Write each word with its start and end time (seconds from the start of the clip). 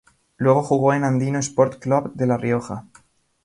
Luego 0.37 0.63
jugó 0.63 0.95
en 0.95 1.03
Andino 1.03 1.37
Sport 1.37 1.77
Club 1.77 2.15
de 2.15 2.25
la 2.25 2.35
Rioja. 2.35 2.87